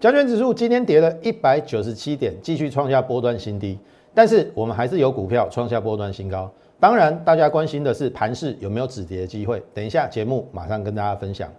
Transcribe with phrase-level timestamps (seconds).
[0.00, 3.76] 加权指数今天跌了一百九十七点，继续创下波段新低。
[4.14, 6.48] 但是我们还是有股票创下波段新高。
[6.78, 9.60] 当然，大家关心的是盘势有没有止跌的机会。
[9.74, 11.52] 等一下节目马上跟大家分享。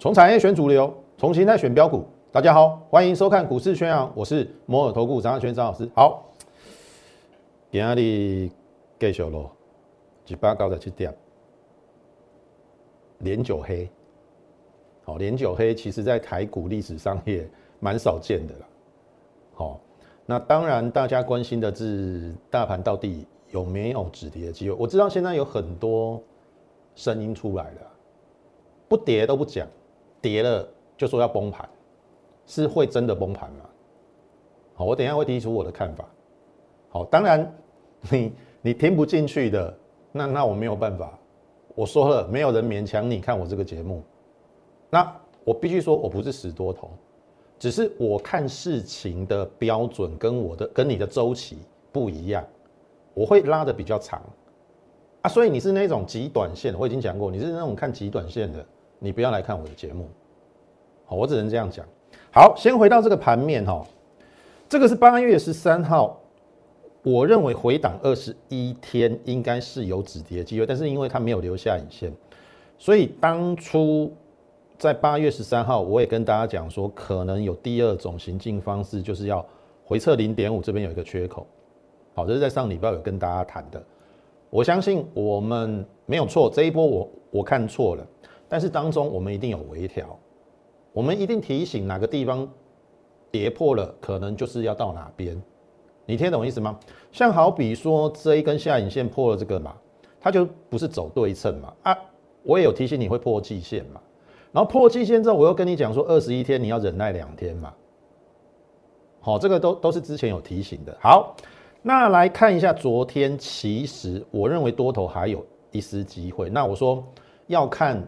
[0.00, 2.04] 从产业选主流，从形态选标股。
[2.32, 5.88] 大家好，欢迎收看股市宣扬，我是摩尔投顾张轩张老师。
[5.94, 6.24] 好，
[7.74, 8.48] 今日
[9.00, 9.50] 继续咯，
[10.28, 11.12] 一百九十七点。
[13.18, 13.90] 连九黑，
[15.02, 17.44] 好，连九黑，其实在台股历史上也
[17.80, 18.66] 蛮少见的了。
[19.54, 19.80] 好，
[20.24, 24.76] 那当然大家关心的是大盘到底有没有止跌的机会？
[24.78, 26.22] 我知道现在有很多
[26.94, 27.80] 声音出来了，
[28.86, 29.66] 不跌都不讲，
[30.22, 30.64] 跌了
[30.96, 31.68] 就说要崩盘，
[32.46, 33.68] 是会真的崩盘吗？
[34.74, 36.04] 好，我等下会提出我的看法。
[36.88, 37.52] 好，当然
[38.10, 38.32] 你
[38.62, 39.76] 你听不进去的，
[40.12, 41.18] 那那我没有办法。
[41.74, 44.02] 我说了，没有人勉强你看我这个节目。
[44.90, 46.90] 那我必须说，我不是死多头，
[47.58, 51.58] 只是我看事情的标准跟我的跟你的周期
[51.90, 52.44] 不一样，
[53.12, 54.22] 我会拉的比较长
[55.22, 55.28] 啊。
[55.28, 58.64] 所以你是那种极短线，我已经讲过，你是那种看极短线的，
[58.98, 60.08] 你不要来看我的节目。
[61.06, 61.84] 好，我只能这样讲。
[62.32, 63.84] 好，先回到这个盘面哈，
[64.68, 66.20] 这个是八月十三号。
[67.04, 72.10] 我认为回档二十一天应该是有止跌机会，但是因为它没有留下影线，
[72.78, 74.10] 所以当初
[74.78, 79.44] 在八月十三号，我也跟大家讲说，可能有第二种行进方式，就是要
[79.84, 81.46] 回撤零点五，这边有一个缺口。
[82.14, 83.82] 好，这是在上礼拜有跟大家谈的。
[84.48, 88.06] 我相信我们没有错，这一波我我看错了，
[88.48, 90.18] 但是当中我们一定有微调，
[90.94, 92.48] 我们一定提醒哪个地方
[93.30, 95.38] 跌破了，可能就是要到哪边。
[96.06, 96.78] 你听懂意思吗？
[97.10, 99.74] 像好比说这一根下影线破了这个嘛，
[100.20, 101.98] 它就不是走对称嘛啊！
[102.42, 104.00] 我也有提醒你会破季线嘛，
[104.52, 107.72] 然后破季线之后，我又跟你讲说二十一天你要忍耐两天嘛。
[109.20, 110.94] 好，这个都都是之前有提醒的。
[111.00, 111.34] 好，
[111.80, 116.50] 那来看一下昨天，其实我认为多头还有一丝机会。
[116.50, 117.02] 那我说
[117.46, 118.06] 要看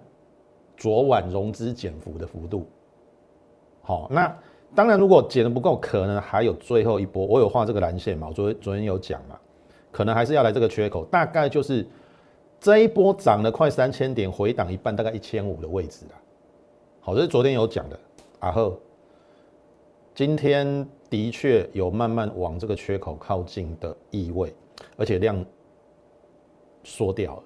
[0.77, 2.69] 昨晚融资减幅的幅度。
[3.81, 4.37] 好，那。
[4.75, 7.25] 当然，如果减的不够，可能还有最后一波。
[7.25, 8.27] 我有画这个蓝线嘛？
[8.29, 9.39] 我昨昨天有讲嘛？
[9.91, 11.87] 可能还是要来这个缺口，大概就是
[12.61, 16.21] 这一波涨了快三千点，回档一半，大概一千五的位置啦。
[17.01, 17.99] 好，这是昨天有讲的。
[18.39, 18.79] 然后
[20.15, 24.55] 今天的确有慢慢往这个缺口靠近的意味，
[24.99, 25.43] 而且量
[26.85, 27.43] 缩掉了。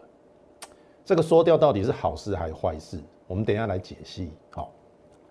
[1.04, 2.98] 这个缩掉到底是好事还是坏事？
[3.28, 4.32] 我们等一下来解析。
[4.50, 4.72] 好，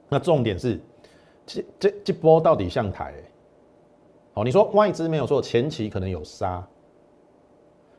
[0.08, 0.80] 那重点是。
[1.50, 3.12] 这这这波到底像台？
[4.34, 6.64] 好，你说外资没有错，前期可能有杀，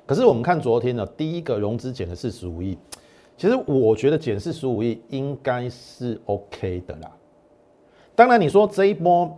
[0.07, 2.79] 可是我们看昨天呢，第一个融资减了四十五亿，
[3.37, 7.11] 其实我觉得减四十五亿应该是 OK 的啦。
[8.15, 9.37] 当然你说这一波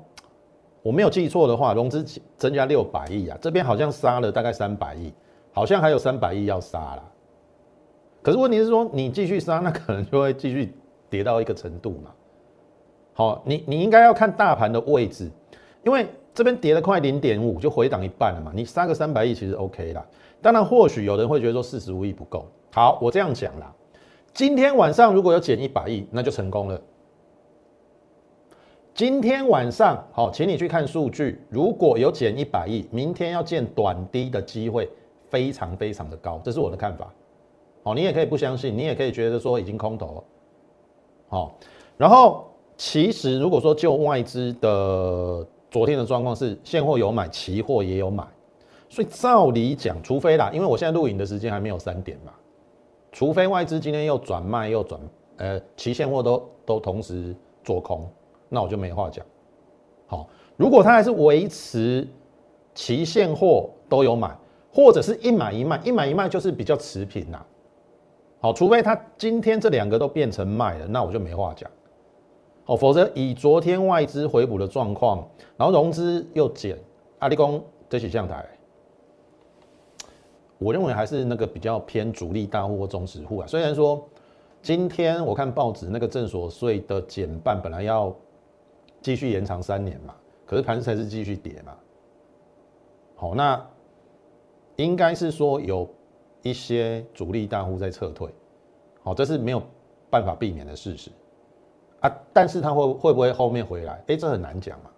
[0.83, 2.05] 我没有记错的话，融资
[2.37, 5.11] 增加六百亿啊，这边好像杀了大概三百亿，
[5.53, 7.03] 好像还有三百亿要杀啦。
[8.21, 10.75] 可是问题是说你继续杀，那可能就会继续
[11.09, 12.11] 跌到一个程度嘛。
[13.15, 15.31] 好，你你应该要看大盘的位置，
[15.85, 18.51] 因为这边跌了快零点五，就回档一半了嘛。
[18.55, 20.03] 你杀个三百亿其实 OK 啦。
[20.41, 22.47] 当然，或许有人会觉得说四十五亿不够。
[22.73, 23.71] 好，我这样讲啦，
[24.33, 26.81] 今天晚上如果有减一百亿，那就成功了。
[28.95, 34.89] 今天晚上好，请你去看数据，如果有减一百亿，明天要见短低的机会
[35.29, 37.13] 非常非常的高，这是我的看法。
[37.83, 40.25] 好，你也可以不相信，你也可以觉得说已经空头。
[41.29, 41.59] 好，
[41.99, 42.49] 然后。
[42.85, 48.27] 其实，如果说就外资的昨天的状况是现货有买，期货也有买，
[48.89, 52.33] 所以照理讲，除非啦，因为我现在录影的时间还没有三点嘛，
[53.13, 55.01] 除非外资今天又转卖又转，
[55.37, 57.33] 呃，期现货都都同时
[57.63, 58.05] 做空，
[58.49, 59.25] 那我就没话讲。
[60.09, 62.05] 好，如果他还是维持
[62.75, 64.37] 期现货都有买，
[64.75, 67.47] 或者是一买一卖，一买一卖就是比较持平啦。
[68.41, 71.71] 好，除非他今天这两个都变成卖了，那我就没话讲。
[72.67, 76.79] 哦，否则以昨天外资回补的状况，然后融资又减，
[77.19, 78.47] 阿里工这起降台，
[80.59, 83.47] 我认为还是那个比较偏主力大户或中实户啊。
[83.49, 84.09] 虽然说
[84.63, 88.15] 今天我看报纸那个正所税的减半本来要
[89.01, 90.15] 继续延长三年嘛，
[90.47, 91.77] 可是盘势还是继续跌嘛。
[93.17, 93.61] 好，那
[94.77, 95.89] 应该是说有
[96.43, 98.29] 一些主力大户在撤退，
[99.03, 99.61] 好，这是没有
[100.09, 101.11] 办法避免的事实。
[102.03, 104.03] 啊，但是他会会不会后面回来？
[104.09, 104.91] 哎，这很难讲嘛，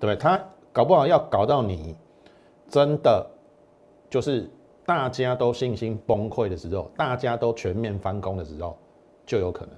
[0.00, 0.16] 对不对？
[0.16, 0.42] 他
[0.72, 1.94] 搞不好要搞到你
[2.68, 3.24] 真的
[4.10, 4.50] 就是
[4.84, 8.76] 大家都信心崩溃的时候，大家都全面翻工的时候，
[9.24, 9.74] 就有可能。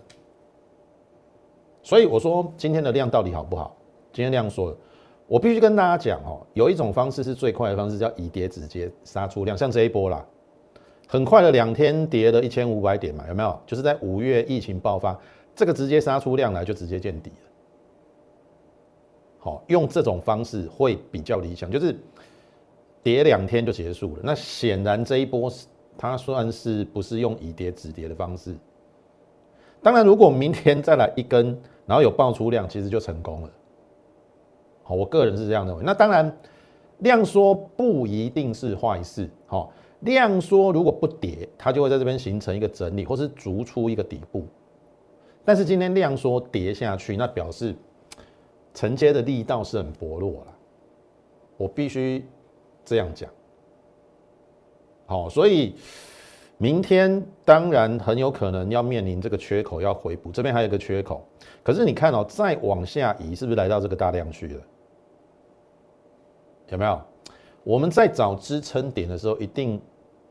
[1.83, 3.77] 所以我说今天的量到底好不好？
[4.13, 4.75] 今天量说，
[5.27, 10.25] 我必须跟大家讲哦，有一种方式是最快的方式，叫以跌直接杀出量，像这一波啦，
[11.09, 13.59] 很快的两天跌了一千五百点嘛，有没有？
[13.67, 15.19] 就是在五月疫情爆发，
[15.55, 17.37] 这个直接杀出量来就直接见底了。
[19.39, 21.95] 好，用这种方式会比较理想，就是
[23.03, 24.23] 跌两天就结束了。
[24.25, 25.53] 那显然这一波
[25.99, 28.55] 它算是不是用以跌止跌的方式？
[29.83, 33.51] 当然，如果明天再来一根，然后有爆出量，其实就成功了。
[34.83, 35.83] 好，我个人是这样认为。
[35.85, 36.35] 那当然，
[37.01, 39.29] 量缩不一定是坏事。
[39.47, 44.47] 好，量缩如果不跌，它就会在这边形成一个整理，或是逐出一个底部。
[45.45, 47.75] 但是今天量缩跌下去，那表示
[48.73, 50.55] 承接的力道是很薄弱了。
[51.57, 52.27] 我必须
[52.85, 53.31] 这样讲。
[55.07, 55.75] 好，所以
[56.57, 61.27] 明天当然很有可能要面临这个缺口要回补，这边还有一个缺口。
[61.63, 64.61] 可是你看哦，再往下移，是不是来到这个大量区了？
[66.71, 67.01] 有没有？
[67.63, 69.81] 我们在找支撑点的时候，一定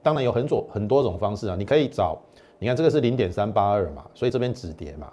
[0.01, 1.55] 当然有很多很多种方式啊。
[1.57, 2.19] 你可以找，
[2.63, 5.11] 你看这个是零点三八二嘛，所以这边止跌嘛，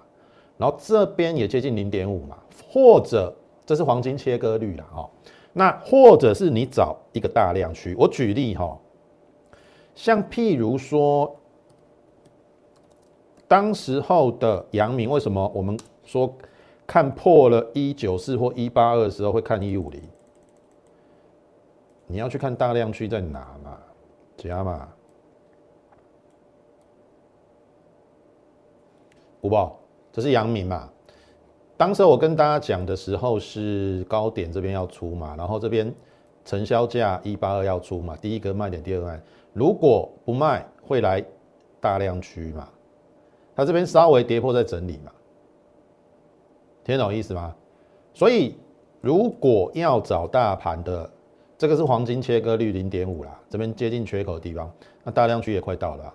[0.56, 2.38] 然后这边也接近零点五嘛，
[2.72, 3.34] 或者
[3.66, 5.10] 这是黄金切割率了哈。
[5.52, 8.78] 那或者是你找一个大量区，我举例哈，
[9.96, 11.36] 像譬如说，
[13.48, 16.32] 当时候的阳明，为什么我们说
[16.86, 20.00] 看破了一九四或一八二的时候会看一五零？
[22.06, 23.76] 你要去看大量区在哪嘛？
[24.36, 24.88] 加嘛？
[29.42, 29.78] 五宝，
[30.12, 30.90] 这是阳明嘛？
[31.76, 35.92] 当时我跟大家讲的时候是高点这边要出嘛，然后这边
[36.44, 39.20] 成交价一八二要出嘛，第一个卖点，第二个卖，
[39.52, 41.24] 如果不卖会来
[41.80, 42.68] 大量区嘛？
[43.54, 45.12] 它这边稍微跌破在整理嘛？
[46.84, 47.54] 听懂意思吗？
[48.12, 48.56] 所以
[49.00, 51.10] 如果要找大盘的。
[51.58, 54.72] 这个是黄金切割率零点五啦，这边接近缺口的地方，
[55.04, 56.14] 那大量区也快到了。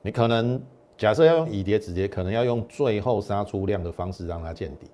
[0.00, 0.58] 你可能
[1.02, 4.86] 假设要用以跌止跌，可能要用最后杀出量的方式让它见底，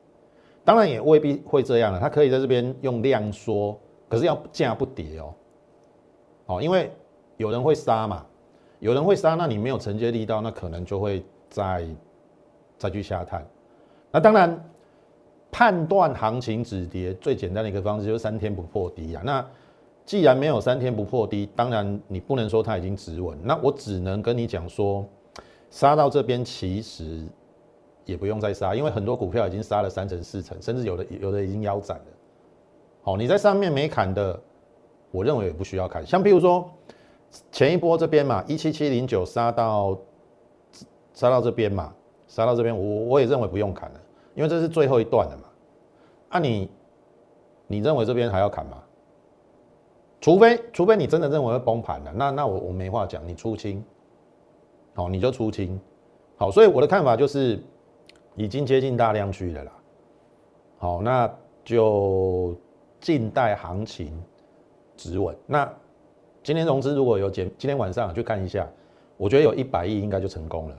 [0.64, 2.00] 当然也未必会这样了。
[2.00, 3.78] 它可以在这边用量缩，
[4.08, 5.34] 可是要价不跌哦。
[6.46, 6.90] 哦，因为
[7.36, 8.24] 有人会杀嘛，
[8.80, 11.86] 有人会杀，那你没有承接力道，那可能就会再
[12.78, 13.46] 再去下探。
[14.10, 14.64] 那当然。
[15.50, 19.22] 判断行情止跌最简单的一个方式就是三天不破低啊。
[19.24, 19.44] 那
[20.04, 23.36] 既然没有三天不破低，当然你不能说它已经止稳。
[23.42, 25.08] 那我只能跟你讲说，
[25.70, 27.26] 杀到这边其实
[28.04, 32.04] 也不用再杀，因为很多股票已经杀了三成四成，甚至有的有的已经腰斩了。
[33.02, 34.38] 好，你在上面没砍的，
[35.10, 36.06] 我认为也不需要砍。
[36.06, 36.68] 像譬如说
[37.52, 39.98] 前一波这边嘛，一七七零九杀到
[41.14, 41.94] 杀到这边嘛，
[42.26, 44.00] 杀到这边，我我也认为不用砍了。
[44.34, 45.48] 因为这是最后一段了嘛，
[46.28, 46.70] 啊你，
[47.66, 48.82] 你认为这边还要砍吗？
[50.20, 53.84] 除非除非你真的认为会崩盘了，那那我我没话讲，你出清，
[54.98, 55.80] 好你就出清，
[56.36, 57.62] 好，所以我的看法就是
[58.34, 59.72] 已经接近大量区了啦，
[60.78, 61.32] 好，那
[61.64, 62.56] 就
[62.98, 64.20] 静待行情
[64.96, 65.36] 止稳。
[65.46, 65.72] 那
[66.42, 68.68] 今天融资如果有减，今天晚上去看一下，
[69.16, 70.76] 我觉得有一百亿应该就成功了，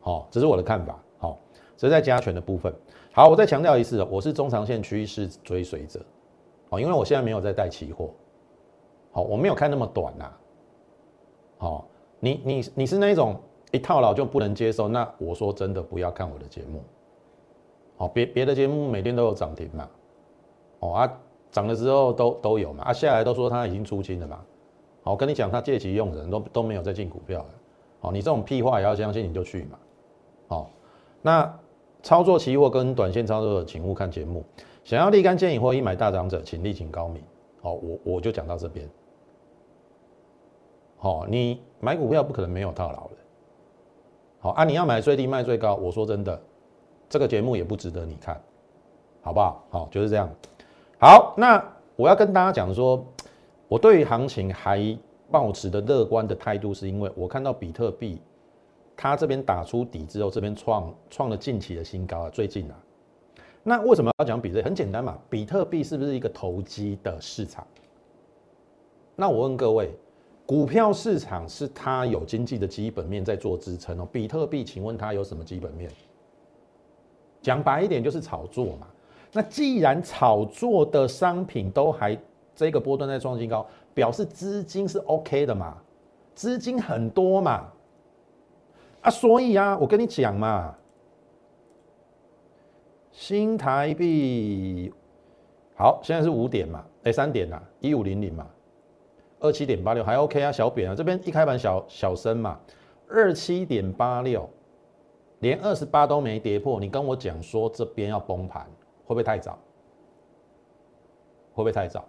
[0.00, 0.98] 好，这是我的看法。
[1.18, 1.38] 好
[1.76, 2.74] 这是在加权的部分。
[3.12, 6.00] 好，我再强调一次，我是中长线趋势追随者。
[6.70, 8.08] 好，因为我现在没有在带期货。
[9.10, 10.32] 好，我没有看那么短呐。
[11.58, 11.86] 好，
[12.24, 13.34] 你你你是那一种
[13.72, 16.80] 一套牢就不能接受，那我说真的不要看我的节目。
[17.96, 19.88] 好，别别的节目每天都有涨停嘛。
[20.78, 22.84] 哦啊，涨的时候都都有嘛。
[22.84, 24.38] 啊，下来都说他已经出清了嘛。
[25.02, 27.48] 好，我跟你讲，他借机用人都都没有再进股票了。
[27.98, 29.78] 好，你这种屁话也要相信，你就去嘛。
[30.46, 30.70] 好，
[31.20, 31.58] 那。
[32.04, 34.44] 操作期货跟短线操作的，请勿看节目。
[34.82, 37.22] 想要立竿见影或一买大涨者，请力请高明。
[37.60, 38.90] 好，我我就讲到这边。
[41.02, 43.16] 好，你买股票不可能没有套牢的。
[44.38, 46.40] 好啊，你要买最低卖最高，我说真的，
[47.08, 48.40] 这个节目也不值得你看，
[49.20, 49.64] 好不好？
[49.68, 50.30] 好，就是这样。
[51.00, 51.60] 好，那
[51.96, 53.04] 我要跟大家讲说，
[53.66, 54.96] 我对于行情还
[55.28, 58.22] 保持的乐观的态度，是因为我看到比特币。
[58.96, 62.30] 它这边打出底之后，这边创创了近期的新高啊！
[62.30, 62.76] 最近啊，
[63.64, 64.62] 那为什么要讲比特？
[64.62, 67.66] 很简单嘛，比特币是不是一个投机的市场？
[69.16, 69.92] 那我问各位，
[70.44, 74.08] 股票市场是它有经济的基本面在做支撑哦。
[74.10, 75.90] 比特币，请问它有什么基本面？
[77.40, 78.86] 讲白一点就是炒作嘛。
[79.32, 82.16] 那既然炒作的商品都还
[82.54, 85.76] 这个波段在创新高，表示资金是 OK 的嘛，
[86.34, 87.66] 资金很多嘛，
[89.00, 90.74] 啊，所以啊，我跟你讲嘛，
[93.10, 94.92] 新台币
[95.74, 98.46] 好，现在是五点嘛，哎，三点啦，一五零零嘛，
[99.42, 102.58] 二七点八六还 OK 啊，小扁啊，这边一开盘小小升嘛，
[103.08, 104.48] 二七点八六，
[105.40, 108.64] 连二十八都没跌破，你跟我讲说这边要崩盘，
[109.04, 109.58] 会不会太早？
[111.52, 112.04] 会不会太早？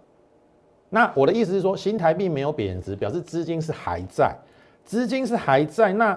[0.88, 4.34] 那我的意思是说，新台币没有贬值，表示资金是还在，
[4.84, 6.16] 资金是还在，那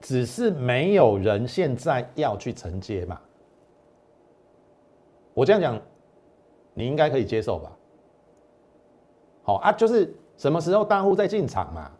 [0.00, 3.20] 只是没有人现在要去承接嘛。
[5.34, 5.80] 我这样讲，
[6.74, 7.70] 你应该可以接受吧？
[9.42, 11.90] 好啊，就是什么时候大户在进场嘛？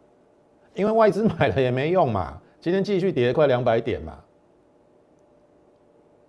[0.75, 4.18] 因为外资买了也没用嘛，今天继续跌快两百点嘛，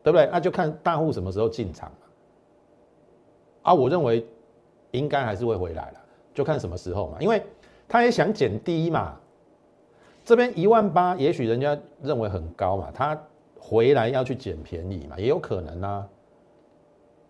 [0.03, 0.27] 对不对？
[0.31, 1.91] 那就看大户什么时候进场。
[3.61, 4.25] 啊，我认为
[4.91, 5.99] 应该还是会回来了，
[6.33, 7.41] 就看什么时候嘛，因为
[7.87, 9.13] 他也想减低嘛。
[10.25, 13.17] 这边一万八，也许人家认为很高嘛，他
[13.57, 16.07] 回来要去捡便宜嘛，也有可能啊。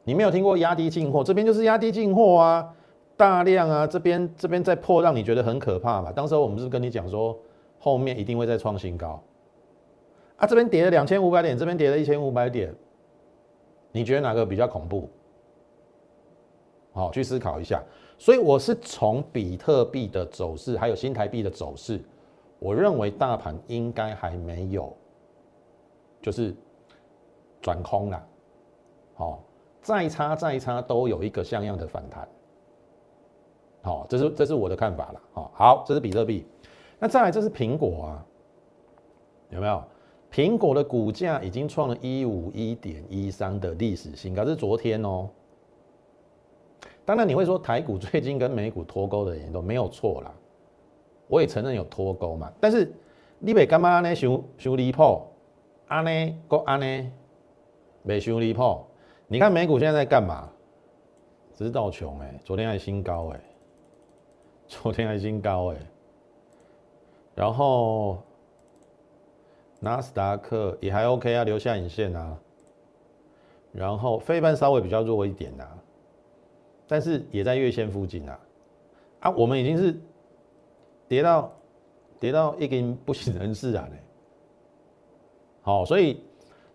[0.03, 2.75] 你没有听过压低进货，这边就是压低进货啊，
[3.15, 6.12] 大量啊，这边这边在破，让你觉得很可怕嘛。
[6.12, 7.38] 当时我们是跟你讲说，
[7.79, 9.22] 后面一定会再创新高。
[10.38, 12.74] 啊，这边跌了两千五百点，这边跌了一千五百点，
[13.91, 15.10] 你觉得哪个比较恐怖？
[16.91, 17.82] 好，去思考一下。
[18.17, 22.01] 所以我是从比特币的走势，还有新台币的走势，
[22.58, 24.96] 我认为大盘应该还没有，
[26.22, 26.55] 就是
[27.62, 28.27] 转空了。
[29.15, 29.43] 好，
[29.82, 32.27] 再差再差都有一个像样的反弹。
[33.83, 35.21] 好，这是这是我的看法了。
[35.33, 36.43] 好，好，这是比特币。
[36.99, 38.25] 那再来，这是苹果啊，
[39.49, 39.83] 有没有？
[40.31, 45.29] 苹果的股价已经创了一五一点一三的历史新高，是昨天哦。
[47.05, 50.33] 当然你会说台股最近跟美股脱钩的人都没有错啦，
[51.27, 52.51] 我也承认有脱钩嘛。
[52.59, 52.91] 但是
[53.37, 54.15] 你别干嘛呢？
[54.15, 55.21] 修修离谱，
[55.87, 56.35] 安呢？
[56.47, 57.11] 够安呢？
[58.01, 58.79] 没修离谱。
[59.27, 60.49] 你看美股现在在干嘛？
[61.53, 63.39] 只是道穷哎，昨天还新高哎，
[64.82, 65.77] 昨天还新高哎。
[67.36, 68.22] 然后
[69.80, 72.38] 纳斯达克也还 OK 啊，留下影线啊。
[73.72, 75.77] 然后费半稍微比较弱一点啊。
[76.88, 78.39] 但是也在月线附近啊，
[79.22, 79.98] 啊，我们已经是
[81.08, 81.51] 跌到
[82.20, 83.98] 跌到一根不省人事啊嘞，
[85.62, 86.22] 好，所以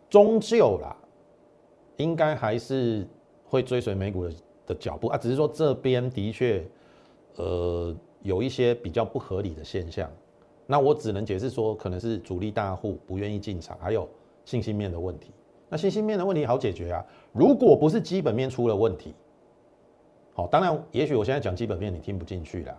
[0.08, 0.96] 终究啦，
[1.98, 3.06] 应该还是
[3.44, 4.34] 会追随美股的
[4.68, 6.66] 的脚步啊，只是说这边的确
[7.38, 10.08] 呃有一些比较不合理的现象，
[10.66, 14.08] 那我只能解释说可能是主力大户不愿意进场，还有
[14.44, 15.32] 信心面的问题。
[15.68, 19.14] 那信心面的问题好解决啊，如果不是基本面出了问题。
[20.34, 22.76] 好，当然，也许我现在讲基本面你听不进去了。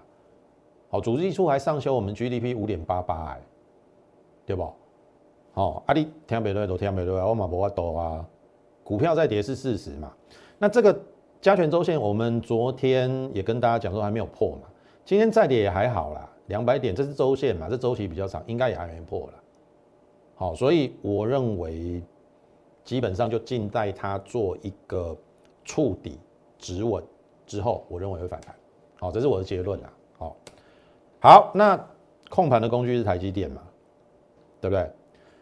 [0.89, 3.41] 好，主计处还上修我们 GDP 五点八八，哎，
[4.45, 4.73] 对不？
[5.51, 8.25] 好，啊，你听不对都听不对啊，我嘛无法多啊。
[8.83, 10.11] 股票在跌是事实嘛？
[10.57, 10.99] 那这个
[11.41, 14.67] 加权周线，我们昨天也跟大家讲说还没有破嘛。
[15.05, 17.69] 今天再跌也还好啦，两百点，这是周线嘛？
[17.69, 19.33] 这周期比较长，应该也还没破了。
[20.35, 22.03] 好，所以我认为
[22.83, 25.15] 基本上就静待它做一个
[25.63, 26.19] 触底
[26.57, 27.03] 止稳。
[27.47, 28.53] 之后，我认为会反弹，
[28.99, 29.89] 好，这是我的结论啦。
[30.19, 30.35] 好，
[31.19, 31.79] 好，那
[32.29, 33.63] 控盘的工具是台积电嘛，
[34.61, 34.87] 对不对？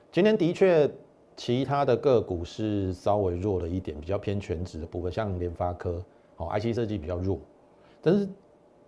[0.09, 0.89] 今天的确，
[1.37, 6.03] 其他的个股是稍微弱了一点，比较偏全值的部分，像联发科，
[6.35, 7.39] 哦，IC 设计比较弱，
[8.01, 8.27] 但是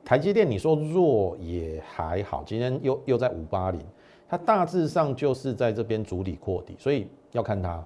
[0.03, 3.79] 台积电你说弱也还好，今天又又在五八零，
[4.27, 7.85] 它大致上就是在这边主底扩底，所以要看它，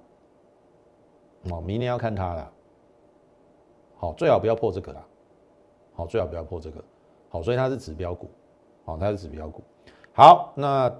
[1.51, 2.51] 哦，明年要看它了，
[3.98, 5.05] 好，最好不要破这个啦。
[5.96, 6.84] 好，最好不要破这个。
[7.29, 8.27] 好，所以它是指标股。
[8.84, 9.62] 好，它是指标股。
[10.12, 10.91] 好，那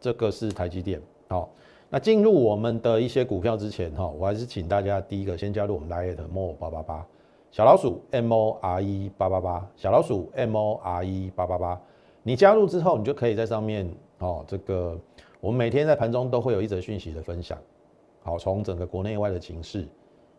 [0.00, 1.00] 这个是台积电。
[1.28, 1.48] 好，
[1.92, 7.06] 那进入我们的一些股票之前，哈，我还是请大家第一个先加入我们 Lite More 八八八
[7.50, 11.80] 小老鼠 M O R E 八八八小老鼠 M O R E 八八八。
[12.22, 14.96] 你加入之后，你就可以在上面，哦，这个
[15.40, 17.58] 我们每天在盘中都会有一则讯息的分享。
[18.22, 19.88] 好，从整个国内外的情势，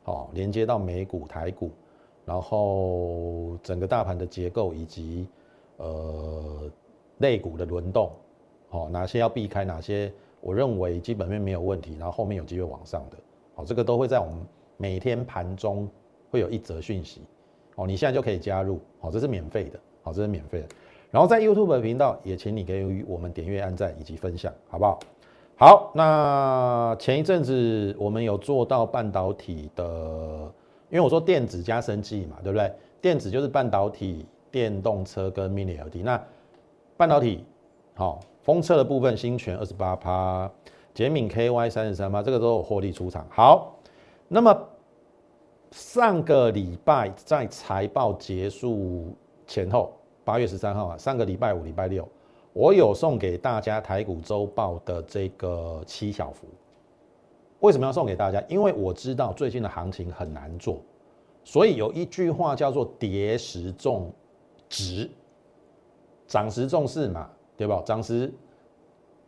[0.03, 1.69] 好，连接到美股、台股。
[2.23, 5.27] 然后整个大盘的结构以及
[5.77, 6.71] 呃
[7.17, 8.11] 类股的轮动，
[8.69, 13.17] 好哪些要避开，哪些我认为基本面没有问题，然后后面有机会往上的，
[13.55, 14.35] 好这个都会在我们
[14.77, 15.87] 每天盘中
[16.29, 17.21] 会有一则讯息，
[17.75, 20.67] 哦你现在就可以加入，好这是免费的，好这是免费的。
[21.11, 24.99] 然后在 YouTube 的频道也请你给我们点阅、按赞以及分享，好不好？
[25.57, 30.51] 好，那前一阵子我们有做到半导体的。
[30.89, 32.69] 因为我说电子加生技嘛，对不对？
[32.99, 36.03] 电子就是半导体、电动车跟 Mini LED。
[36.03, 36.21] 那
[36.97, 37.45] 半导体
[37.93, 38.19] 好，
[38.51, 40.51] 封测的部分，新全二十八趴，
[40.93, 43.25] 捷敏 KY 三十三趴，这个都有获利出场。
[43.29, 43.79] 好，
[44.27, 44.53] 那么
[45.71, 49.15] 上个礼拜在财报结束
[49.47, 49.93] 前后，
[50.25, 52.05] 八月十三号啊，上个礼拜五、礼拜六，
[52.51, 56.45] 我有送给大家台股周报的这个七小福。
[57.61, 58.43] 为什么要送给大家？
[58.49, 60.81] 因为我知道最近的行情很难做，
[61.45, 64.11] 所以有一句话叫做“跌时重
[64.67, 65.09] 值，
[66.27, 67.29] 涨时重视嘛，
[67.61, 67.79] 对吧？
[67.85, 68.33] 涨时，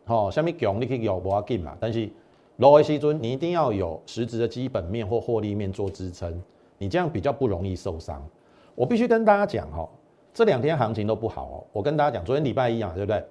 [0.05, 2.09] 好，下面强你可以有不要紧嘛，但是
[2.57, 6.41] 落的时尊你一定要有实质的基本面或获利面做支撑，
[6.79, 8.27] 你这样比较不容易受伤。
[8.73, 9.87] 我必须跟大家讲哈，
[10.33, 11.63] 这两天行情都不好哦。
[11.71, 13.23] 我跟大家讲，昨天礼拜一啊，对不对？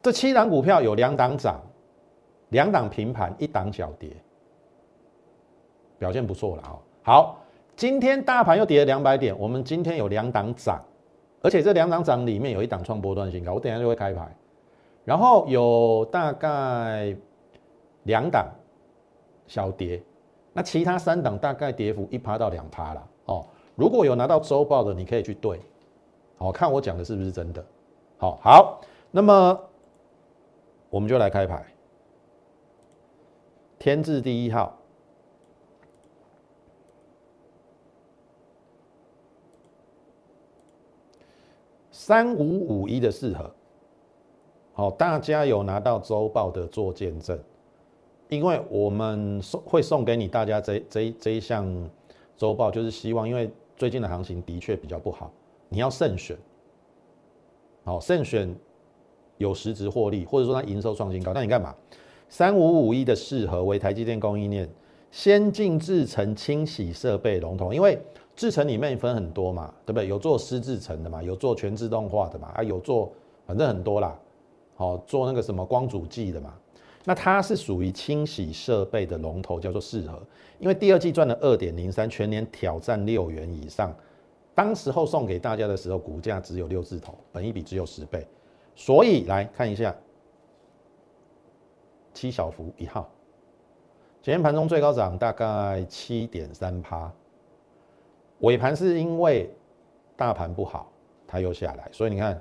[0.00, 1.60] 这七档股票有两档涨，
[2.50, 4.10] 两档平盘，一档小跌。
[5.98, 7.40] 表现不错了哈，好，
[7.74, 10.80] 今天大盘又跌了两百点，我们今天有两档涨，
[11.40, 14.36] 而且这两档涨里面有一档创波段新高，我等下就会开牌，
[15.04, 17.16] 然后有大概
[18.04, 18.46] 两档
[19.46, 20.02] 小跌，
[20.52, 23.46] 那其他三档大概跌幅一趴到两趴了哦。
[23.76, 25.60] 如果有拿到周报的，你可以去对，
[26.36, 27.64] 好看我讲的是不是真的？
[28.16, 28.80] 好好，
[29.10, 29.60] 那么
[30.90, 31.64] 我们就来开牌，
[33.78, 34.77] 天字第一号。
[42.08, 43.54] 三五五一的四合，
[44.72, 47.38] 好，大家有拿到周报的做见证，
[48.30, 51.68] 因为我们送会送给你大家这这这一项
[52.34, 55.30] 周报，就是希望，因为最近的行情的确比较不好，
[55.68, 56.34] 你要慎选，
[57.84, 58.56] 好，慎选
[59.36, 61.74] 有实质获利，或者说它营收创新高，那你干嘛？
[62.30, 64.66] 三五五一的四合为台积电供应链
[65.10, 68.00] 先进制程清洗设备龙头，因为。
[68.38, 70.06] 制程里面分很多嘛，对不对？
[70.06, 73.12] 有做湿制程的嘛，有做全自动化的嘛，啊，有做
[73.44, 74.16] 反正很多啦。
[74.76, 76.54] 好，做那个什么光阻剂的嘛，
[77.04, 80.22] 那它是属于清洗设备的龙头，叫做适合。
[80.60, 83.92] 因为第二季赚了二点零三，全年挑战六元以上。
[84.54, 88.24] 当时候送给大家的时候，股价只有六字头，本一比只有十倍。
[88.76, 89.92] 所以来看一下
[92.14, 93.10] 七小福一号，
[94.22, 97.12] 今天盘中最高涨大概七点三趴。
[98.40, 99.50] 尾盘是因为
[100.16, 100.90] 大盘不好，
[101.26, 102.40] 它又下来，所以你看，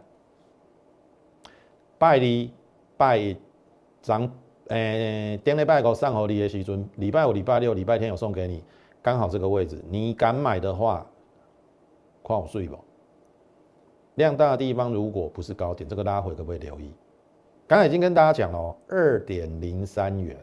[1.98, 2.52] 拜一
[2.96, 3.36] 拜
[4.02, 4.32] 涨，
[4.68, 8.64] 诶，点礼拜五上合理的时阵，礼拜五、礼拜六、礼拜天有送给你，
[9.02, 11.06] 刚好这个位置，你敢买的话，
[12.24, 12.78] 看我睡不？
[14.16, 16.92] 量大的地方如果不是高点，这个拉回可不可以留意？
[17.68, 20.38] 刚才已经跟大家讲了，二点零三元，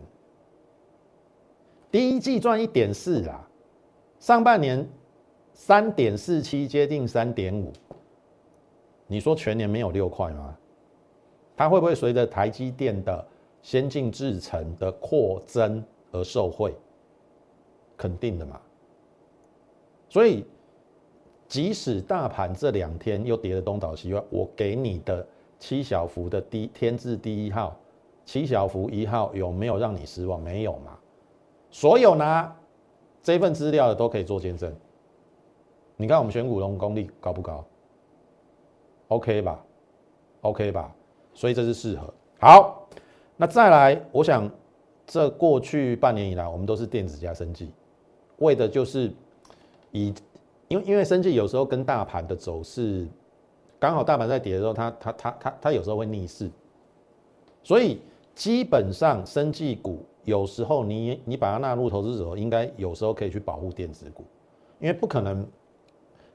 [1.90, 3.48] 第一季赚一点四啦，
[4.18, 4.84] 上半年。
[5.54, 7.72] 三点四七接近三点五，
[9.06, 10.54] 你说全年没有六块吗？
[11.56, 13.24] 它会不会随着台积电的
[13.62, 16.74] 先进制程的扩增而受惠？
[17.96, 18.60] 肯定的嘛。
[20.08, 20.44] 所以
[21.46, 25.24] 即使大盘这两天又跌得东倒西歪，我给你的
[25.60, 27.76] 七小福的第天字第一号
[28.26, 30.42] 七小福一号有没有让你失望？
[30.42, 30.98] 没有嘛。
[31.70, 32.54] 所有拿
[33.22, 34.74] 这份资料的都可以做见证。
[35.96, 37.64] 你看我们选股龙功力高不高
[39.08, 39.64] ？OK 吧
[40.40, 40.92] ，OK 吧，
[41.34, 42.12] 所以这是适合。
[42.40, 42.88] 好，
[43.36, 44.50] 那再来，我想
[45.06, 47.70] 这过去半年以来，我们都是电子加生技，
[48.38, 49.12] 为的就是
[49.92, 50.12] 以，
[50.66, 53.06] 因为因为生技有时候跟大盘的走势
[53.78, 56.50] 刚好大盘在跌的时候，它它它它它有时候会逆势，
[57.62, 58.00] 所以
[58.34, 64.24] 基本上生技股有时候你你把它纳入投资者，应该有时候可以去保护电子股，
[64.80, 65.46] 因为不可能。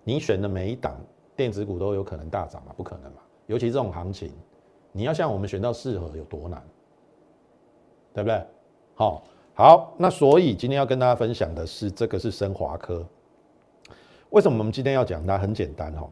[0.09, 0.99] 你选的每一档
[1.35, 2.73] 电子股都有可能大涨嘛？
[2.75, 3.19] 不可能嘛？
[3.45, 4.31] 尤其这种行情，
[4.91, 6.59] 你要像我们选到适合有多难，
[8.11, 8.43] 对不对？
[8.95, 13.05] 好，好，那所以今天要跟大家分享的是，这个是升华科。
[14.31, 15.37] 为什么我们今天要讲它？
[15.37, 16.09] 很简单哈，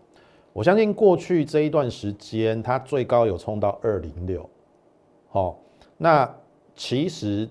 [0.53, 4.47] 我相信过去这一段时间，它最高有冲到二零六，
[5.29, 5.57] 好，
[5.97, 6.31] 那
[6.75, 7.49] 其实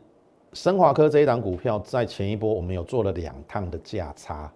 [0.52, 4.52] 升华科这一档股票在前一波我们有做了两趟的价差。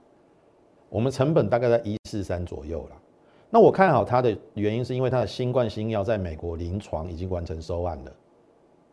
[0.90, 2.96] 我们成本大概在一四三左右了。
[3.48, 8.12] 那我看好它的原因是因为它的新冠新药在美国临床已经完成收案了。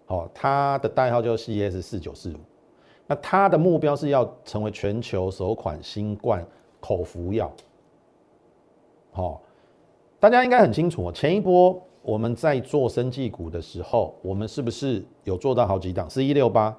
[0.05, 2.37] 好，它的代号叫 CS 四九四五。
[3.07, 6.45] 那它的目标是要成为全球首款新冠
[6.79, 7.51] 口服药。
[9.11, 9.41] 好，
[10.19, 16.09] 大家应该很清楚，前一波我们在做生技股的时候，我们是不是有做到好几档？
[16.09, 16.77] 是一六八，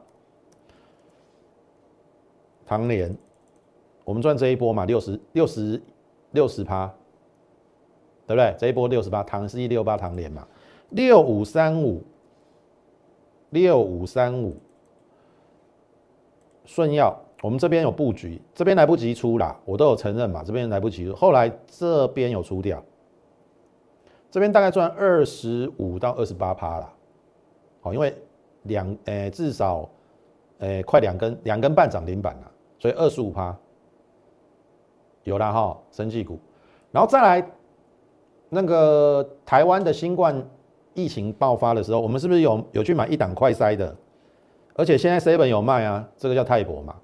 [2.67, 3.17] 唐联。
[4.09, 5.79] 我们赚这一波嘛，六十六十
[6.31, 6.91] 六十趴，
[8.27, 8.55] 对不对？
[8.59, 10.49] 这一波六十八，唐是一六八唐联嘛，
[10.89, 12.03] 六五三五，
[13.51, 14.57] 六五三五，
[16.65, 22.83] 顺药，我们这边有布局，这边来不及出啦，我都有承认嘛，这边来不及，后来这边有出掉，
[24.31, 26.91] 这边大概赚二十五到二十八趴啦，
[27.83, 28.15] 好，因为
[28.63, 29.87] 两诶至少
[30.61, 33.55] 诶快两根两根半涨停板了，所以二十五趴。
[35.29, 36.39] 有了哈，生技股，
[36.91, 37.51] 然后再来
[38.49, 40.43] 那个台湾的新冠
[40.95, 43.95] 疫情爆发的时候，我们是不是有有去买一档快筛的？
[44.75, 46.95] 而且现在 seven 有卖啊，这个叫泰博嘛。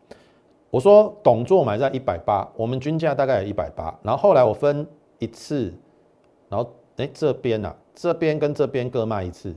[0.70, 4.84] 我说董座买在一百八，我们均价大概有一百八，然后后来我分
[5.18, 5.72] 一次，
[6.48, 9.54] 然后哎这边呐，这边跟这边各卖一次，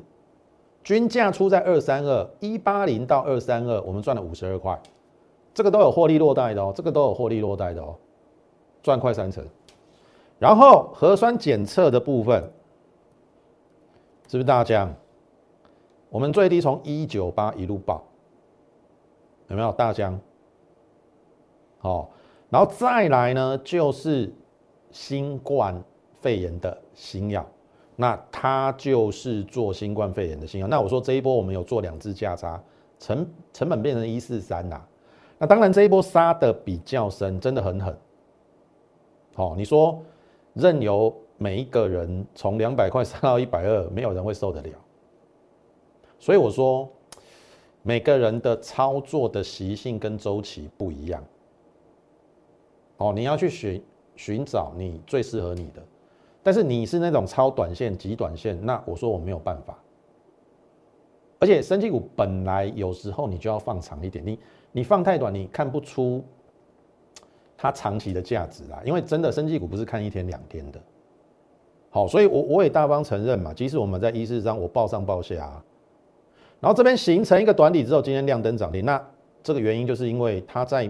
[0.83, 4.79] 均价出在二三二一八零到二三二，我们赚了五十二块，
[5.53, 7.95] 这个都有获利落袋的哦，这个都有获利落袋的哦。
[8.87, 9.45] 赚快三成，
[10.39, 12.41] 然后核酸检测的部分
[14.29, 14.95] 是不是大疆？
[16.09, 18.01] 我们最低从一九八一路报，
[19.49, 20.17] 有没有大疆？
[21.79, 22.09] 好，
[22.49, 24.33] 然后再来呢，就是
[24.89, 25.83] 新冠
[26.21, 27.45] 肺炎的新药，
[27.97, 30.67] 那它就是做新冠肺炎的新药。
[30.67, 32.57] 那我说这一波我们有做两支价差，
[32.99, 34.87] 成成本变成一四三啦。
[35.37, 37.93] 那当然这一波杀的比较深，真的很狠。
[39.37, 40.01] 好，你说
[40.55, 44.71] 任由每一个人从两百块上到一百二，没有人会受得了。
[46.17, 46.89] 所以我说，
[47.83, 51.23] 每个人的操作的习性跟周期不一样。
[52.97, 53.83] 哦，你要去寻
[54.15, 55.83] 寻找你最适合你的，
[56.41, 59.77] 但是你是那种超短线、极短线，那我说我没有办法。
[61.37, 64.39] 而且，升绩股本来有时候你就要放长一点，你
[64.71, 66.23] 你放太短，你看不出。
[67.57, 70.79] 它长期的价值啦，因为真的生技股不是看一天两天的，
[71.89, 75.63] 好，所以我我也大方承认嘛，即使我们在一四章我报上报下，
[76.59, 79.03] 然后这边形成一个短底之后，今天亮灯涨停，那
[79.41, 80.87] 这个原因就是因为它在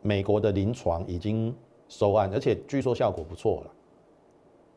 [0.00, 1.52] 美国的临床已经
[1.88, 3.70] 收案，而且据说效果不错了，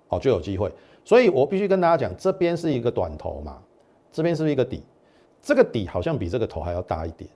[0.08, 0.72] 好就有机会，
[1.06, 3.62] 所以我必须跟大家讲，这边是一个短头嘛，
[4.12, 4.82] 这边是一个底，
[5.44, 7.30] 这个底好像比这个头还要大一点。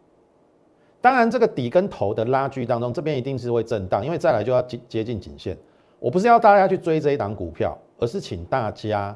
[1.05, 5.55] 当然，这个底跟头的拉锯当中，这边一定是会震荡，因为再来就要接接近颈线。
[5.99, 9.15] 我不是要大家去追这一档股票，而是请大家，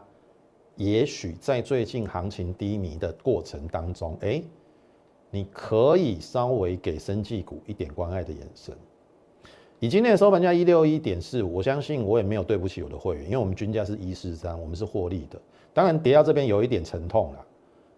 [0.76, 4.40] 也许在最近行情低迷的过程当中，哎，
[5.32, 8.72] 你可以稍微给生技股一点关爱的眼神。
[9.80, 15.42] 以今天的收盘价一六一点四，我相信我也没有对不起我的会员，因为我们均价是一四三，我们是获利的。
[15.74, 17.46] 当然跌到这边有一点沉痛了，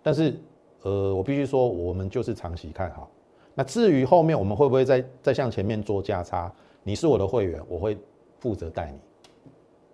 [0.02, 0.40] 但是
[0.84, 3.12] 呃，我必须说，我们就是长期看好。
[3.54, 6.52] 那至于后面我们会不会再再向前面做价差？
[6.84, 7.98] 你是我的会员，我会
[8.40, 9.00] 负责带你。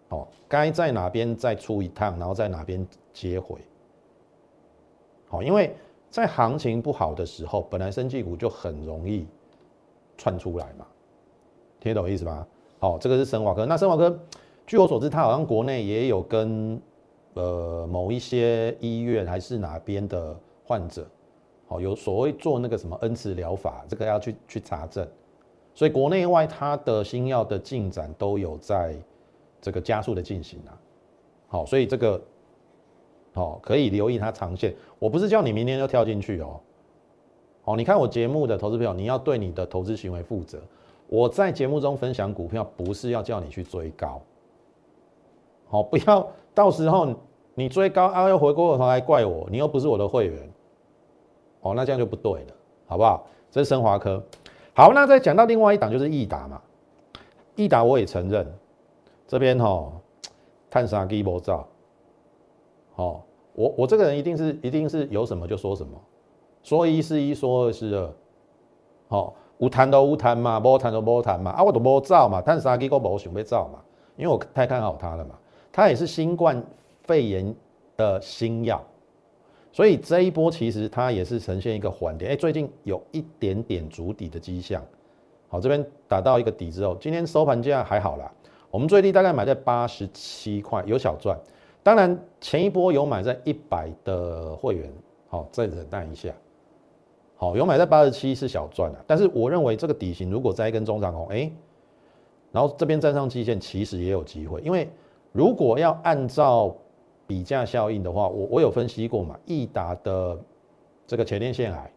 [0.09, 3.57] 哦，该在哪边再出一趟，然后在哪边接回。
[5.27, 5.75] 好，因为
[6.09, 9.27] 在行情不好的时候，本来生技股就很容易
[10.17, 10.85] 窜出来嘛，
[11.79, 12.47] 听懂意思吗？
[12.79, 13.65] 好，这个是生华科。
[13.65, 14.17] 那生华科，
[14.65, 16.81] 据我所知，它好像国内也有跟
[17.33, 21.05] 呃某一些医院还是哪边的患者。
[21.67, 25.05] 好，有所谓做那个什么恩慈疗法，这个要去去查证，
[25.73, 28.95] 所以国内外它的新药的进展都有在
[29.59, 30.71] 这个加速的进行啊。
[31.49, 32.21] 好，所以这个
[33.33, 34.73] 好可以留意它长线。
[34.97, 36.59] 我不是叫你明天就跳进去哦。
[37.63, 40.57] 好，你看我节目的投资票，你要对你的投资行为负责。
[41.09, 44.21] 我在节目中分享股票，不是要叫你去追高。
[45.67, 47.13] 好，不要到时候
[47.55, 50.49] 你追高啊，又回过头来怪我，你又不是我的会员。
[51.61, 52.53] 哦，那这样就不对了，
[52.87, 53.27] 好不好？
[53.49, 54.21] 这是升华科。
[54.73, 56.61] 好，那再讲到另外一档就是易达嘛。
[57.55, 58.45] 易达我也承认，
[59.27, 59.91] 这边哈，
[60.69, 61.67] 探沙基波照。
[62.93, 65.99] 好，我我这个人一定是一定是有什么就说什么，
[66.61, 68.13] 说一是一，说二是二。
[69.07, 71.51] 好，无谈都无谈嘛，无谈都无谈嘛。
[71.51, 73.79] 啊，我都无照嘛，探沙基我无想要照嘛，
[74.17, 75.35] 因为我太看好它了嘛。
[75.71, 76.63] 它也是新冠
[77.03, 77.55] 肺炎
[77.95, 78.83] 的新药。
[79.71, 84.81] 所以这一波其实它也是呈现一个缓跌，哎，最近有一点点筑底的迹象。
[85.49, 88.31] 好，这边打到一个底之后，今天收盘价还好啦，
[88.69, 91.37] 我们最低大概买在八十七块，有小赚。
[91.83, 94.91] 当然前一波有买在一百的会员，
[95.29, 96.33] 好，再忍耐一下。
[97.35, 101.49] 好，有买在八十七是小赚的，但是我认为这个底型如果再一根中长红，哎，
[102.51, 104.89] 然后这边站上基线，其实也有机会，因为
[105.31, 106.75] 如果要按照
[107.27, 110.39] 比价效应的话，我我有分析过嘛，易达的
[111.05, 111.91] 这个前列腺癌，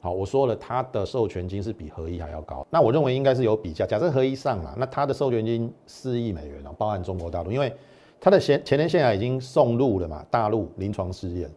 [0.00, 2.66] 好，我说了，它的授权金是比合一还要高。
[2.68, 3.86] 那我认为应该是有比价。
[3.86, 7.72] 假设合一上了，那它的授权金四亿美元哦，包含中国大陆，因为
[8.20, 11.50] 它的前前列腺癌已经送入了嘛，大陆临床试验。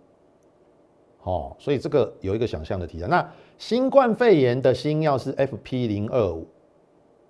[1.24, 3.08] 哦，所以这个有一个想象的题材。
[3.08, 6.45] 那新冠肺炎的新药是 FP 零二五。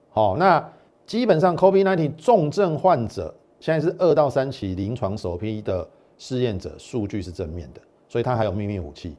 [0.09, 0.69] 好，那
[1.05, 3.33] 基本上 COVID-19 重症患者
[3.65, 9.17] 现在是二到三期临床首批的试验者数据是正面的，所以它还有秘密武器。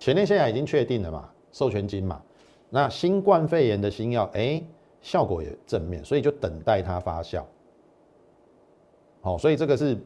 [0.00, 2.20] 前列腺癌已经确定了嘛，授权金嘛，
[2.68, 4.60] 那新冠肺炎的新药，哎，
[5.00, 7.44] 效果也正面，所以就等待它发酵。
[9.20, 9.96] 好，所以这个是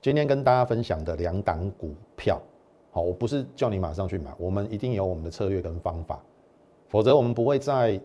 [0.00, 2.40] 今天跟大家分享的两档股票。
[2.92, 6.22] 好，我不是叫你马上去买，我们一定有我们的策略跟方法，
[6.86, 8.00] 否则我们不会在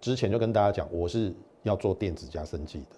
[0.00, 2.96] 之前就跟大家讲，我是要做电子加生技的。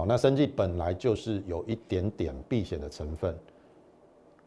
[0.00, 3.38] 好，那生技本来就是有一点点避险的成分。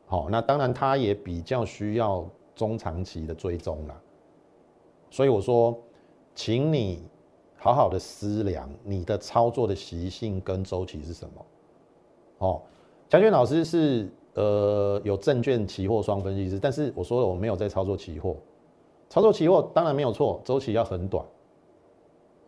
[0.08, 2.28] 好，那当然它也比较需要。
[2.56, 4.02] 中长期的追踪了，
[5.10, 5.76] 所以我说，
[6.36, 7.02] 请你
[7.58, 11.46] 好好的思量你的操作的习性跟周期是什么。
[12.38, 12.62] 哦，
[13.10, 18.36] 嘉轩老师是呃有证券期货双分析师，但是我说了我没有在操作期货，
[19.10, 21.26] 操作期货当然没有错，周期要很短。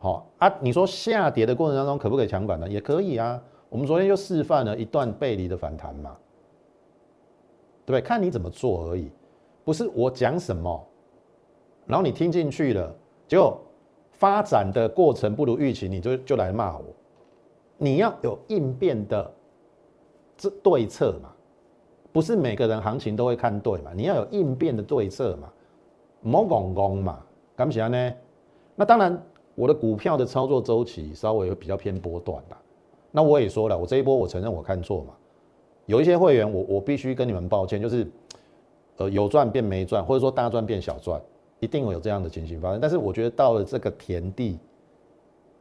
[0.05, 2.69] 好啊，你说下跌的过程当中可不可以强管呢？
[2.69, 6.15] 也可以啊，我们昨天就示范了一段背离的反弹嘛，
[7.87, 8.01] 对不对？
[8.01, 9.09] 看你怎么做而已。
[9.63, 10.87] 不是我讲什么，
[11.87, 12.93] 然后你听进去了，
[13.27, 13.59] 结果
[14.11, 16.83] 发展的过程不如预期，你就就来骂我。
[17.79, 19.33] 你要有应变的
[20.37, 21.31] 这对策嘛，
[22.13, 25.51] 不是每个人行情都会看对嘛，你要有应变的对策嘛，
[26.21, 28.13] 莫拱拱嘛，敢不起呢？
[28.75, 29.19] 那当然，
[29.55, 32.55] 我的股票的操作周期稍微比较偏波段的。
[33.11, 35.13] 那我也说了，我这一波我承认我看错嘛，
[35.87, 38.07] 有一些会员，我我必须跟你们抱歉，就是。
[38.97, 41.21] 呃，有赚变没赚，或者说大赚变小赚，
[41.59, 42.79] 一定会有这样的情形发生。
[42.79, 44.57] 但是我觉得到了这个田地，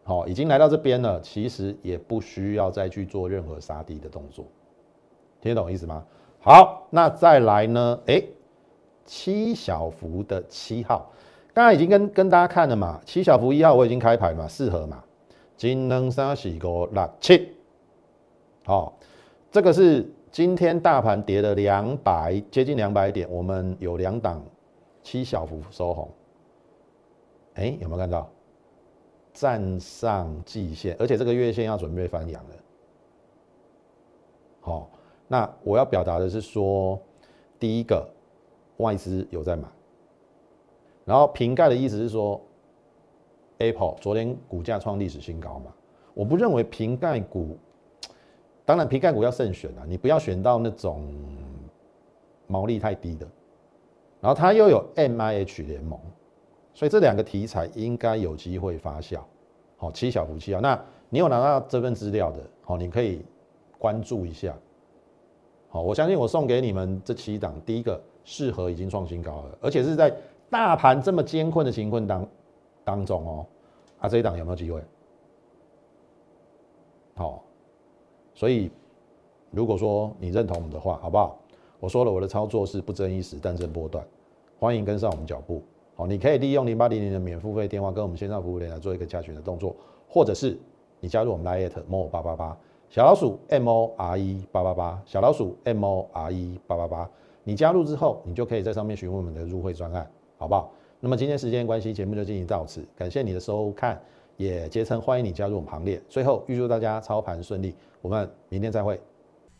[0.04, 4.44] 好，已经来到这边了，其实也不需要再去做任何杀低的动作，
[5.40, 6.04] 听得懂意思吗？
[6.38, 7.98] 好，那再来呢？
[8.06, 8.22] 哎，
[9.04, 11.10] 七小福的七号，
[11.54, 15.02] 刚刚已经跟跟大家看了嘛，七小福一号我已经开牌嘛，适合嘛，
[15.56, 17.48] 金能三喜个六七，
[18.64, 18.98] 好，
[19.50, 20.06] 这个是。
[20.34, 24.44] 今天大盘跌了两百，接近两百点，我们有两档
[25.00, 26.10] 七小幅收红，
[27.54, 28.28] 哎，有没有看到？
[29.32, 32.50] 站上季线，而且这个月线要准备翻阳了。
[34.60, 34.90] 好，
[35.28, 37.00] 那我要表达的是说，
[37.60, 38.04] 第一个
[38.78, 39.68] 外资有在买，
[41.04, 42.40] 然后瓶盖的意思是说
[43.58, 45.72] ，Apple 昨天股价创历史新高嘛，
[46.14, 47.58] 我不认为瓶盖股。
[48.66, 51.06] 当然，瓶盖股要慎选啊，你不要选到那种
[52.46, 53.28] 毛利太低的。
[54.22, 56.00] 然后它又有 M I H 联盟，
[56.72, 59.20] 所以这两个题材应该有机会发酵。
[59.76, 63.22] 好，七小福气啊，那你有拿到这份资料的，好，你可以
[63.76, 64.56] 关注一下。
[65.68, 70.10] 好，我相信我送给你们这七档，第一个适合已经创新高了，而且是在
[70.54, 72.28] 大盘这么艰困的情况当
[72.84, 73.46] 当中哦。
[73.98, 74.80] 啊，这一档有没有机会？
[77.16, 77.42] 好。
[78.36, 78.70] 所以，
[79.50, 81.36] 如果说你认同我们的话，好不好？
[81.80, 84.06] 我说了，我的操作是不争一时，但争波段。
[84.60, 85.60] 欢迎跟上我们脚步。
[85.96, 89.74] 好，你可以利用零八零零的免付费电话跟我们线上服务员来做一个加群的动作，
[90.08, 90.56] 或者是
[91.00, 92.56] 你加入我们 Line more 八八八
[92.88, 97.10] 小老鼠 M O R E 八八八小老鼠 M O R E 八八八。
[97.42, 100.70] 你加入之后，你就可以在上面询问我们的入会专案，好不好？
[101.00, 104.00] 那么今天时间关系，节目就进行到此，感谢你的收看。
[104.36, 106.02] 也竭诚欢迎你加入我们行列。
[106.08, 109.00] 最后预祝大家操盘顺利，我们明天再会。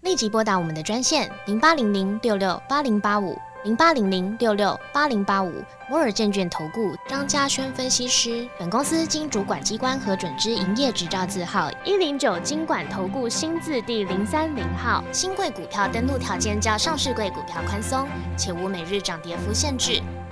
[0.00, 5.52] 立即拨打我们的专线零八零零六六八零八五零八零零六六八零八五
[5.88, 8.48] 摩尔证券投顾张嘉轩分析师。
[8.58, 15.04] 本公司经主管机关核准之营业执照字号一零九金管投顾新字第零三零号。
[15.12, 20.02] 新贵股票登录条件较上市贵股票宽松，且无每日涨跌幅限制。